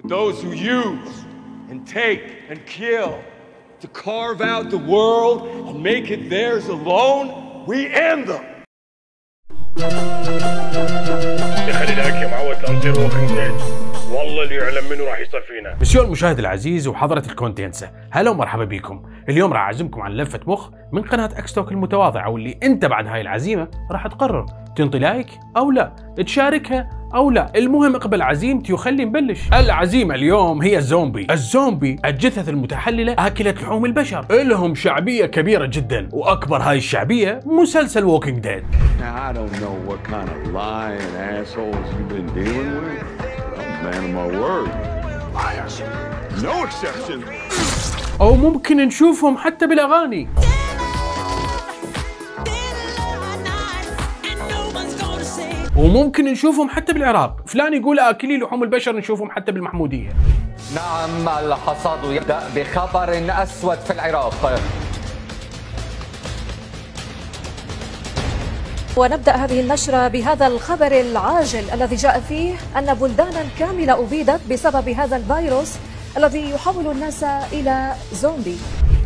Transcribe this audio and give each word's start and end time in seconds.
But 0.00 0.10
those 0.10 0.40
who 0.40 0.52
use 0.52 1.24
and 1.70 1.84
take 1.84 2.22
and 2.48 2.64
kill 2.66 3.18
to 3.80 3.88
carve 3.88 4.40
out 4.40 4.70
the 4.70 4.78
world 4.78 5.38
and 5.68 5.82
make 5.82 6.12
it 6.12 6.30
theirs 6.30 6.68
alone, 6.68 7.66
we 7.66 7.88
end 7.88 8.28
them. 8.28 8.44
والله 14.10 14.42
اللي 14.42 14.54
يعلم 14.54 14.88
منه 14.90 15.04
راح 15.04 15.18
يصير 15.18 15.40
فينا 15.40 15.76
مسيو 15.80 16.02
المشاهد 16.02 16.38
العزيز 16.38 16.88
وحضرة 16.88 17.22
الكونتنسة 17.26 17.90
هلا 18.10 18.30
ومرحبا 18.30 18.64
بكم 18.64 19.02
اليوم 19.28 19.52
راح 19.52 19.62
أعزمكم 19.62 20.00
عن 20.00 20.12
لفة 20.12 20.40
مخ 20.46 20.70
من 20.92 21.02
قناة 21.02 21.30
اكستوك 21.38 21.72
المتواضعة 21.72 22.30
واللي 22.30 22.58
أنت 22.62 22.84
بعد 22.84 23.06
هاي 23.06 23.20
العزيمة 23.20 23.68
راح 23.90 24.06
تقرر 24.06 24.46
تنطي 24.76 24.98
لايك 24.98 25.28
أو 25.56 25.70
لا 25.70 25.96
تشاركها 26.16 26.97
أو 27.14 27.30
لا. 27.30 27.52
المهم 27.56 27.94
اقبل 27.94 28.22
عزيمتي 28.22 28.72
وخلي 28.72 29.04
نبلش. 29.04 29.40
العزيمة 29.52 30.14
اليوم 30.14 30.62
هي 30.62 30.78
الزومبي. 30.78 31.26
الزومبي 31.30 31.96
الجثث 32.04 32.48
المتحللة 32.48 33.12
أكلة 33.18 33.50
لحوم 33.50 33.84
البشر. 33.84 34.26
لهم 34.30 34.74
شعبية 34.74 35.26
كبيرة 35.26 35.66
جدا 35.66 36.08
وأكبر 36.12 36.62
هاي 36.62 36.76
الشعبية 36.76 37.40
مسلسل 37.46 38.04
Walking 38.04 38.38
Dead 38.38 38.64
Now, 39.00 39.28
I 39.28 39.32
don't 39.32 39.52
know 39.60 39.74
what 39.88 39.98
وممكن 55.78 56.24
نشوفهم 56.24 56.68
حتى 56.68 56.92
بالعراق. 56.92 57.36
فلان 57.46 57.74
يقول 57.74 57.98
أكلي 57.98 58.38
لحوم 58.38 58.62
البشر 58.62 58.96
نشوفهم 58.96 59.30
حتى 59.30 59.52
بالمحمودية. 59.52 60.08
نعم 60.74 61.28
الحصاد 61.28 61.98
يبدأ 62.04 62.40
بخبر 62.56 63.42
أسود 63.42 63.78
في 63.78 63.92
العراق. 63.92 64.60
ونبدأ 68.96 69.32
هذه 69.32 69.60
النشرة 69.60 70.08
بهذا 70.08 70.46
الخبر 70.46 71.00
العاجل 71.00 71.70
الذي 71.74 71.96
جاء 71.96 72.20
فيه 72.20 72.54
أن 72.78 72.94
بلدانا 72.94 73.44
كاملة 73.58 74.04
أبيدت 74.04 74.40
بسبب 74.50 74.88
هذا 74.88 75.16
الفيروس 75.16 75.76
الذي 76.16 76.50
يحول 76.50 76.86
الناس 76.86 77.24
إلى 77.52 77.92
زومبي. 78.12 78.56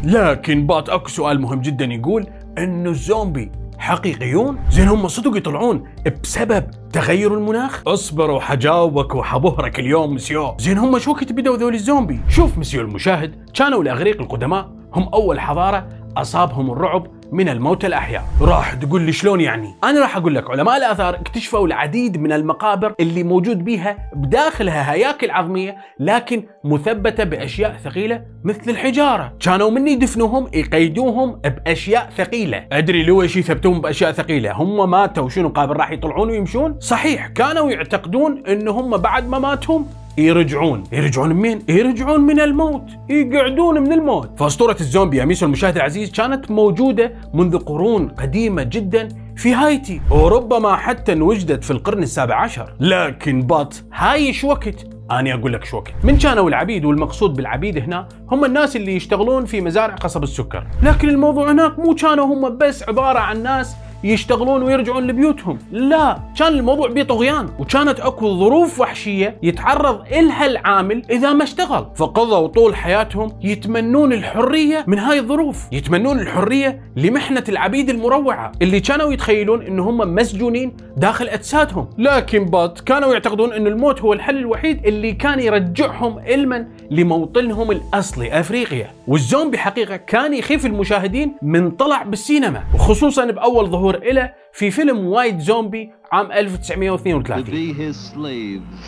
لكن 0.05 0.67
بات 0.67 0.89
أكو 0.89 1.09
سؤال 1.09 1.41
مهم 1.41 1.61
جدا 1.61 1.85
يقول 1.85 2.27
إنه 2.59 2.91
الزومبي 2.91 3.53
حقيقيون؟ 3.83 4.59
زين 4.71 4.89
هم 4.89 5.09
صدق 5.09 5.37
يطلعون 5.37 5.85
بسبب 6.23 6.71
تغير 6.93 7.35
المناخ؟ 7.35 7.83
اصبر 7.87 8.31
وحجاوبك 8.31 9.15
وحبهرك 9.15 9.79
اليوم 9.79 10.15
مسيو، 10.15 10.55
زين 10.59 10.79
هم 10.79 10.99
شو 10.99 11.11
وقت 11.11 11.33
بدوا 11.33 11.57
ذول 11.57 11.75
الزومبي؟ 11.75 12.21
شوف 12.29 12.59
مسيو 12.59 12.81
المشاهد، 12.81 13.51
كانوا 13.55 13.83
الاغريق 13.83 14.21
القدماء 14.21 14.71
هم 14.95 15.09
أول 15.15 15.41
حضارة 15.41 15.89
أصابهم 16.17 16.71
الرعب 16.71 17.07
من 17.33 17.49
الموتى 17.49 17.87
الأحياء، 17.87 18.25
راح 18.41 18.75
تقول 18.75 19.03
لي 19.03 19.13
شلون 19.13 19.41
يعني؟ 19.41 19.75
أنا 19.85 20.01
راح 20.01 20.17
أقول 20.17 20.35
لك 20.35 20.51
علماء 20.51 20.77
الآثار 20.77 21.15
اكتشفوا 21.15 21.67
العديد 21.67 22.21
من 22.21 22.33
المقابر 22.33 22.95
اللي 23.01 23.23
موجود 23.23 23.65
بيها 23.65 23.97
بداخلها 24.15 24.93
هياكل 24.93 25.31
عظمية 25.31 25.77
لكن 26.01 26.45
مثبتة 26.65 27.25
بأشياء 27.25 27.77
ثقيلة 27.85 28.25
مثل 28.45 28.71
الحجارة، 28.71 29.33
كانوا 29.41 29.71
من 29.71 29.89
يدفنوهم 29.89 30.49
يقيدوهم 30.55 31.41
بأشياء 31.45 32.11
ثقيلة، 32.17 32.67
أدري 32.73 33.03
ليش 33.03 33.37
يثبتون 33.37 33.81
بأشياء 33.81 34.13
ثقيلة؟ 34.13 34.53
هم 34.53 34.91
ماتوا 34.91 35.29
شنو 35.29 35.49
قابل 35.49 35.77
راح 35.77 35.91
يطلعون 35.91 36.31
ويمشون؟ 36.31 36.81
صحيح 36.81 37.27
كانوا 37.27 37.71
يعتقدون 37.71 38.43
ان 38.47 38.69
هم 38.69 38.97
بعد 38.97 39.29
ما 39.29 39.39
ماتهم 39.39 39.87
يرجعون. 40.19 40.83
يرجعون 40.93 41.33
منين؟ 41.33 41.63
يرجعون 41.69 42.21
من 42.21 42.41
الموت. 42.41 42.85
يقعدون 43.09 43.83
من 43.83 43.93
الموت. 43.93 44.39
فأسطورة 44.39 44.77
الزومبي 44.81 45.17
يا 45.17 45.25
ميسو 45.25 45.47
المشاهد 45.47 45.77
العزيز 45.77 46.13
كانت 46.13 46.51
موجودة 46.51 47.13
منذ 47.35 47.59
قرون 47.59 48.09
قديمة 48.09 48.63
جدا 48.63 49.09
في 49.37 49.55
هايتي. 49.55 50.01
وربما 50.11 50.77
حتى 50.77 51.13
انوجدت 51.13 51.65
في 51.65 51.71
القرن 51.71 52.03
السابع 52.03 52.35
عشر. 52.35 52.73
لكن 52.81 53.43
بات 53.43 53.77
هاي 53.93 54.33
شو 54.33 54.49
وقت؟ 54.49 54.87
أنا 55.11 55.35
أقول 55.35 55.53
لك 55.53 55.65
شو 55.65 55.77
وقت. 55.77 55.93
من 56.05 56.19
كانوا 56.19 56.49
العبيد 56.49 56.85
والمقصود 56.85 57.35
بالعبيد 57.35 57.79
هنا 57.79 58.09
هم 58.31 58.45
الناس 58.45 58.77
اللي 58.77 58.97
يشتغلون 58.97 59.45
في 59.45 59.61
مزارع 59.61 59.95
قصب 59.95 60.23
السكر. 60.23 60.67
لكن 60.83 61.09
الموضوع 61.09 61.53
هناك 61.53 61.79
مو 61.79 61.95
كانوا 61.95 62.25
هم 62.25 62.59
بس 62.59 62.89
عبارة 62.89 63.19
عن 63.19 63.43
ناس 63.43 63.77
يشتغلون 64.05 64.63
ويرجعون 64.63 65.07
لبيوتهم. 65.07 65.59
لا 65.73 66.19
كان 66.39 66.53
الموضوع 66.53 66.89
بيه 66.89 67.03
طغيان. 67.03 67.49
وكانت 67.59 68.01
أكو 68.01 68.39
ظروف 68.39 68.81
وحشية 68.81 69.39
يتعرض 69.43 70.01
إلها 70.13 70.47
العامل 70.47 71.03
إذا 71.11 71.33
ما 71.33 71.45
اشتغل. 71.45 71.87
فقضوا 71.95 72.47
طول 72.47 72.77
حياتهم 72.77 73.33
يتمنون 73.43 74.13
الحرية 74.13 74.85
من 74.87 74.99
هاي 74.99 75.19
الظروف. 75.19 75.67
يتمنون 75.73 76.21
الحرية 76.21 76.81
لمحنة 76.97 77.45
العبيد 77.49 77.91
المروعة. 77.91 78.53
اللي 78.63 78.81
كانوا 78.81 79.13
يتخيلون 79.13 79.63
إن 79.63 79.79
هم 79.79 80.15
مسجونين 80.15 80.77
داخل 80.97 81.29
أجسادهم. 81.29 81.91
لكن 81.99 82.45
بات 82.45 82.81
كانوا 82.81 83.13
يعتقدون 83.13 83.53
إن 83.53 83.67
الموت 83.67 84.01
هو 84.01 84.13
الحل 84.13 84.37
الوحيد 84.37 84.87
اللي 84.87 85.13
كان 85.13 85.41
يرجعهم 85.41 86.19
علما 86.19 86.69
لموطنهم 86.93 87.71
الاصلي 87.71 88.41
أفريقيا 88.41 88.91
والزومبي 89.07 89.59
حقيقة 89.59 89.97
كان 89.97 90.35
يخيف 90.35 90.67
المشاهدين 90.67 91.35
من 91.43 91.71
طلع 91.71 92.03
بالسينما 92.03 92.65
وخصوصا 92.75 93.25
بأول 93.25 93.67
ظهور 93.71 93.99
له 94.13 94.33
في 94.53 94.71
فيلم 94.71 95.07
وايد 95.07 95.39
زومبي 95.39 95.91
عام 96.13 96.29
to 96.29 96.33
1932 96.33 97.45
be 97.45 97.73
his 97.73 97.97
slaves. 97.97 98.83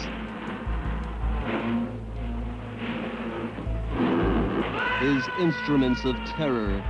His 5.00 5.22
instruments 5.46 6.04
of 6.04 6.16
terror. 6.38 6.82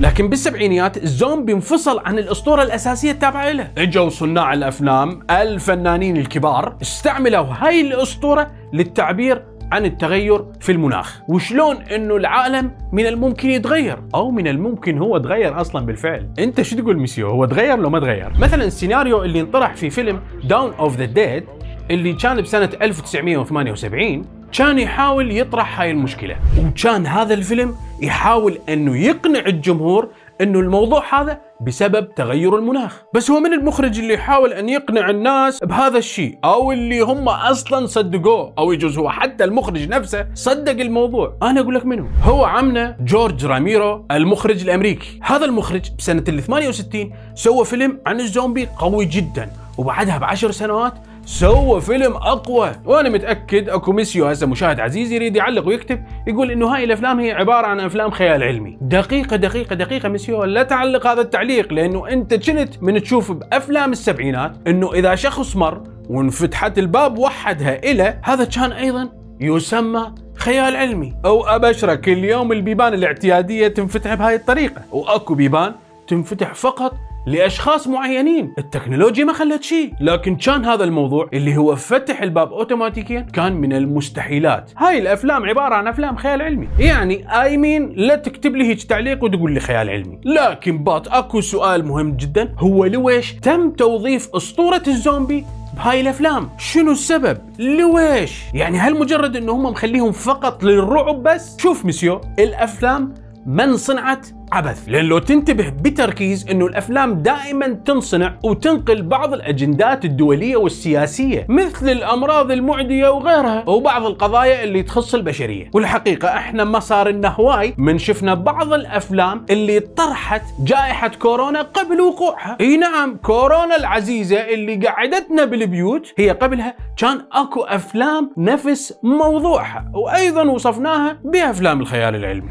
لكن 0.00 0.28
بالسبعينيات 0.28 0.96
الزومبي 0.96 1.52
انفصل 1.52 2.00
عن 2.04 2.18
الأسطورة 2.18 2.62
الأساسية 2.62 3.10
التابعة 3.10 3.52
له 3.52 3.70
إجوا 3.78 4.08
صناع 4.08 4.52
الافلام 4.52 5.20
الفنانين 5.30 6.16
الكبار 6.16 6.76
استعملوا 6.82 7.46
هاي 7.46 7.80
الأسطورة 7.80 8.50
للتعبير 8.72 9.44
عن 9.72 9.84
التغير 9.84 10.44
في 10.60 10.72
المناخ. 10.72 11.20
وشلون 11.28 11.76
إنه 11.76 12.16
العالم 12.16 12.70
من 12.92 13.06
الممكن 13.06 13.50
يتغير؟ 13.50 13.98
أو 14.14 14.30
من 14.30 14.48
الممكن 14.48 14.98
هو 14.98 15.18
تغير 15.18 15.60
أصلا 15.60 15.86
بالفعل. 15.86 16.28
أنت 16.38 16.62
شو 16.62 16.76
تقول 16.76 16.98
ميسيو؟ 16.98 17.28
هو 17.28 17.44
تغير 17.44 17.78
لو 17.78 17.90
ما 17.90 18.00
تغير؟ 18.00 18.32
مثلا 18.38 18.64
السيناريو 18.64 19.22
اللي 19.22 19.40
انطرح 19.40 19.74
في 19.74 19.90
فيلم 19.90 20.20
Dawn 20.44 20.72
of 20.78 20.96
the 20.96 21.04
Dead 21.04 21.44
اللي 21.90 22.12
كان 22.12 22.40
بسنة 22.40 22.70
1978 22.82 24.24
كان 24.52 24.78
يحاول 24.78 25.30
يطرح 25.30 25.80
هاي 25.80 25.90
المشكلة. 25.90 26.36
وكان 26.58 27.06
هذا 27.06 27.34
الفيلم 27.34 27.74
يحاول 28.02 28.58
إنه 28.68 28.96
يقنع 28.96 29.40
الجمهور 29.46 30.08
إنه 30.40 30.60
الموضوع 30.60 31.20
هذا 31.20 31.40
بسبب 31.60 32.14
تغير 32.14 32.56
المناخ. 32.56 33.02
بس 33.14 33.30
هو 33.30 33.40
من 33.40 33.52
المخرج 33.52 33.98
اللي 33.98 34.14
يحاول 34.14 34.52
أن 34.52 34.68
يقنع 34.68 35.10
الناس 35.10 35.58
بهذا 35.64 35.98
الشيء 35.98 36.38
أو 36.44 36.72
اللي 36.72 37.00
هم 37.00 37.28
أصلا 37.28 37.86
صدقوه 37.86 38.52
أو 38.58 38.72
يجوز 38.72 38.98
هو 38.98 39.10
حتى 39.10 39.44
المخرج 39.44 39.88
نفسه 39.88 40.26
صدق 40.34 40.80
الموضوع. 40.80 41.36
أنا 41.42 41.60
أقول 41.60 41.74
لك 41.74 41.86
منو؟ 41.86 42.06
هو 42.22 42.44
عمنا 42.44 42.96
جورج 43.00 43.46
روميرو 43.46 44.06
المخرج 44.10 44.62
الأمريكي. 44.62 45.20
هذا 45.22 45.44
المخرج 45.44 45.90
بسنة 45.98 46.24
ال 46.28 46.42
68 46.42 47.12
سوى 47.34 47.64
فيلم 47.64 48.00
عن 48.06 48.20
الزومبي 48.20 48.68
قوي 48.78 49.04
جدا 49.04 49.50
وبعدها 49.78 50.18
بعشر 50.18 50.50
سنوات 50.50 50.94
سوى 51.28 51.80
فيلم 51.80 52.16
أقوى. 52.16 52.72
وأنا 52.84 53.08
متأكد 53.08 53.68
أكو 53.68 53.92
ميسيو 53.92 54.26
هسه 54.26 54.46
مشاهد 54.46 54.80
عزيز 54.80 55.12
يريد 55.12 55.36
يعلق 55.36 55.66
ويكتب 55.66 56.04
يقول 56.26 56.50
إنه 56.50 56.66
هاي 56.66 56.84
الأفلام 56.84 57.20
هي 57.20 57.32
عبارة 57.32 57.66
عن 57.66 57.80
أفلام 57.80 58.10
خيال 58.10 58.42
علمي. 58.42 58.78
دقيقة 58.80 59.36
دقيقة 59.36 59.74
دقيقة 59.74 60.08
ميسيو 60.08 60.44
لا 60.44 60.62
تعلق 60.62 61.06
هذا 61.06 61.20
التعليق 61.20 61.72
لأنه 61.72 62.08
أنت 62.08 62.34
كنت 62.34 62.82
من 62.82 63.02
تشوف 63.02 63.32
بأفلام 63.32 63.92
السبعينات 63.92 64.56
إنه 64.66 64.92
إذا 64.92 65.14
شخص 65.14 65.56
مر 65.56 65.82
وانفتحت 66.08 66.78
الباب 66.78 67.18
وحدها 67.18 67.78
إلى 67.84 68.20
هذا 68.22 68.44
كان 68.44 68.72
أيضا 68.72 69.08
يسمى 69.40 70.14
خيال 70.34 70.76
علمي. 70.76 71.14
أو 71.24 71.46
أبشرك 71.46 72.08
اليوم 72.08 72.52
البيبان 72.52 72.94
الاعتيادية 72.94 73.68
تنفتح 73.68 74.14
بهاي 74.14 74.34
الطريقة. 74.34 74.82
وأكو 74.92 75.34
بيبان 75.34 75.72
تنفتح 76.08 76.54
فقط 76.54 76.94
لأشخاص 77.28 77.86
معينين. 77.88 78.54
التكنولوجيا 78.58 79.24
ما 79.24 79.32
خلت 79.32 79.62
شيء 79.62 79.92
لكن 80.00 80.36
كان 80.36 80.64
هذا 80.64 80.84
الموضوع 80.84 81.28
اللي 81.32 81.56
هو 81.56 81.76
فتح 81.76 82.22
الباب 82.22 82.52
اوتوماتيكيا 82.52 83.20
كان 83.20 83.52
من 83.52 83.72
المستحيلات. 83.72 84.70
هاي 84.76 84.98
الأفلام 84.98 85.44
عبارة 85.44 85.74
عن 85.74 85.86
أفلام 85.86 86.16
خيال 86.16 86.42
علمي. 86.42 86.68
يعني 86.78 87.42
اي 87.42 87.56
مين 87.56 87.92
لا 87.96 88.16
تكتب 88.16 88.56
لي 88.56 88.68
هيك 88.68 88.82
تعليق 88.82 89.24
وتقول 89.24 89.52
لي 89.52 89.60
خيال 89.60 89.90
علمي. 89.90 90.20
لكن 90.24 90.84
بات 90.84 91.08
أكو 91.08 91.40
سؤال 91.40 91.86
مهم 91.86 92.16
جدا 92.16 92.54
هو 92.58 92.84
لويش 92.84 93.32
تم 93.32 93.70
توظيف 93.70 94.28
أسطورة 94.34 94.82
الزومبي 94.88 95.44
بهاي 95.76 96.00
الأفلام؟ 96.00 96.50
شنو 96.58 96.92
السبب؟ 96.92 97.38
لويش؟ 97.58 98.42
يعني 98.54 98.78
هل 98.78 98.98
مجرد 98.98 99.36
إنه 99.36 99.52
هم 99.52 99.62
مخليهم 99.62 100.12
فقط 100.12 100.64
للرعب 100.64 101.22
بس؟ 101.22 101.56
شوف 101.60 101.86
مسيو 101.86 102.20
الأفلام 102.38 103.14
ما 103.46 103.64
انصنعت 103.64 104.26
عبث. 104.52 104.88
لأن 104.88 105.04
لو 105.04 105.18
تنتبه 105.18 105.68
بتركيز 105.68 106.48
إنه 106.50 106.66
الأفلام 106.66 107.14
دائما 107.14 107.68
تنصنع 107.68 108.34
وتنقل 108.44 109.02
بعض 109.02 109.32
الأجندات 109.32 110.04
الدولية 110.04 110.56
والسياسية 110.56 111.46
مثل 111.48 111.88
الأمراض 111.88 112.50
المعدية 112.50 113.08
وغيرها 113.08 113.64
وبعض 113.68 114.06
القضايا 114.06 114.64
اللي 114.64 114.82
تخص 114.82 115.14
البشرية. 115.14 115.70
والحقيقة 115.74 116.28
إحنا 116.28 116.64
ما 116.64 116.80
صار 116.80 117.08
لنا 117.08 117.28
هواي 117.28 117.74
من 117.78 117.98
شفنا 117.98 118.34
بعض 118.34 118.72
الأفلام 118.72 119.46
اللي 119.50 119.80
طرحت 119.80 120.42
جائحة 120.60 121.08
كورونا 121.08 121.62
قبل 121.62 122.00
وقوعها. 122.00 122.56
إي 122.60 122.76
نعم 122.76 123.16
كورونا 123.16 123.76
العزيزة 123.76 124.36
اللي 124.36 124.86
قعدتنا 124.86 125.44
بالبيوت 125.44 126.12
هي 126.18 126.30
قبلها 126.30 126.74
كان 126.96 127.20
أكو 127.32 127.62
أفلام 127.62 128.30
نفس 128.36 128.94
موضوعها 129.02 129.90
وأيضا 129.94 130.42
وصفناها 130.42 131.18
بأفلام 131.24 131.80
الخيال 131.80 132.14
العلمي. 132.14 132.50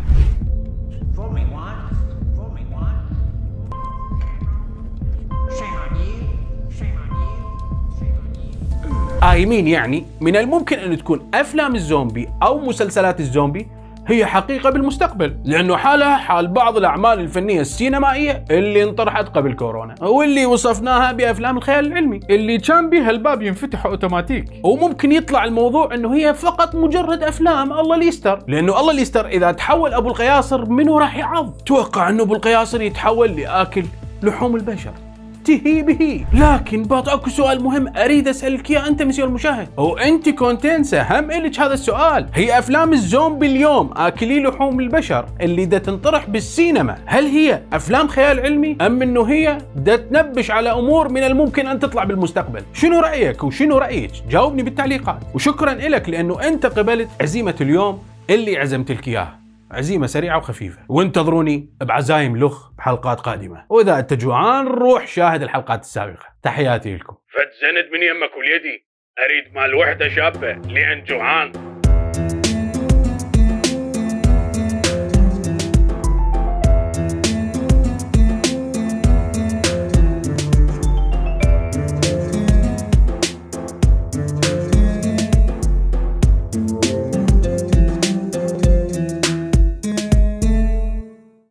قايمين 9.37 9.67
يعني 9.67 10.05
من 10.21 10.35
الممكن 10.35 10.79
أن 10.79 10.97
تكون 10.97 11.29
أفلام 11.33 11.75
الزومبي 11.75 12.29
أو 12.43 12.59
مسلسلات 12.59 13.19
الزومبي 13.19 13.67
هي 14.07 14.25
حقيقة 14.25 14.69
بالمستقبل 14.69 15.37
لأنه 15.45 15.77
حالها 15.77 16.17
حال 16.17 16.47
بعض 16.47 16.77
الأعمال 16.77 17.19
الفنية 17.19 17.61
السينمائية 17.61 18.45
اللي 18.51 18.83
انطرحت 18.83 19.27
قبل 19.27 19.53
كورونا 19.53 19.95
واللي 20.01 20.45
وصفناها 20.45 21.11
بأفلام 21.11 21.57
الخيال 21.57 21.85
العلمي 21.85 22.19
اللي 22.29 22.57
كان 22.57 22.89
بها 22.89 23.09
الباب 23.09 23.41
ينفتح 23.41 23.85
أوتوماتيك. 23.85 24.45
وممكن 24.63 25.11
يطلع 25.11 25.45
الموضوع 25.45 25.93
أنه 25.93 26.15
هي 26.15 26.33
فقط 26.33 26.75
مجرد 26.75 27.23
أفلام 27.23 27.73
الله 27.73 27.97
ليستر 27.97 28.39
لأنه 28.47 28.79
الله 28.79 28.93
ليستر 28.93 29.27
إذا 29.27 29.51
تحول 29.51 29.93
أبو 29.93 30.09
القياصر 30.09 30.69
منه 30.69 30.99
راح 30.99 31.17
يعض. 31.17 31.51
توقع 31.65 32.09
أنه 32.09 32.23
أبو 32.23 32.35
القياصر 32.35 32.81
يتحول 32.81 33.31
لآكل 33.31 33.83
لحوم 34.23 34.55
البشر. 34.55 34.93
تهي 35.47 35.81
به. 35.81 36.25
لكن 36.33 36.83
بات 36.83 37.07
أكو 37.07 37.29
سؤال 37.29 37.63
مهم 37.63 37.97
أريد 37.97 38.27
أسألك 38.27 38.71
إياه 38.71 38.87
أنت 38.87 39.01
مسيو 39.03 39.25
المشاهد. 39.25 39.67
وانت 39.77 40.29
كونتنسا 40.29 41.01
هم 41.01 41.31
إلك 41.31 41.59
هذا 41.59 41.73
السؤال. 41.73 42.27
هي 42.33 42.59
أفلام 42.59 42.93
الزومبي 42.93 43.45
اليوم 43.45 43.89
آكلي 43.95 44.39
لحوم 44.39 44.79
البشر 44.79 45.25
اللي 45.41 45.65
دا 45.65 45.77
تنطرح 45.77 46.29
بالسينما. 46.29 46.97
هل 47.05 47.25
هي 47.25 47.61
أفلام 47.73 48.07
خيال 48.07 48.39
علمي؟ 48.39 48.77
أم 48.81 49.01
إنه 49.01 49.23
هي 49.23 49.57
دا 49.75 49.95
تنبش 49.95 50.51
على 50.51 50.71
أمور 50.71 51.09
من 51.09 51.23
الممكن 51.23 51.67
أن 51.67 51.79
تطلع 51.79 52.03
بالمستقبل؟ 52.03 52.61
شنو 52.73 52.99
رأيك 52.99 53.43
وشنو 53.43 53.77
رأيك؟ 53.77 54.11
جاوبني 54.29 54.63
بالتعليقات. 54.63 55.19
وشكرا 55.33 55.73
لك 55.73 56.09
لأنه 56.09 56.47
أنت 56.47 56.65
قبلت 56.65 57.09
عزيمة 57.21 57.55
اليوم 57.61 57.99
اللي 58.29 58.57
عزمت 58.57 58.91
لك 58.91 59.07
إياها. 59.07 59.46
عزيمة 59.71 60.07
سريعة 60.07 60.37
وخفيفة. 60.37 60.79
وانتظروني 60.89 61.69
بعزايم 61.81 62.37
لخ 62.37 62.71
بحلقات 62.77 63.19
قادمة. 63.19 63.65
وإذا 63.69 63.99
أنت 63.99 64.13
جوعان 64.13 64.67
روح 64.67 65.07
شاهد 65.07 65.41
الحلقات 65.41 65.81
السابقة. 65.81 66.25
تحياتي 66.43 66.95
لكم. 66.95 67.15
فتزند 67.33 67.85
من 67.93 68.03
يمك 68.03 68.37
وليدي. 68.37 68.87
أريد 69.25 69.55
مال 69.55 69.75
وحدة 69.75 70.09
شابة 70.09 70.51
لأن 70.53 71.03
جوعان. 71.03 71.51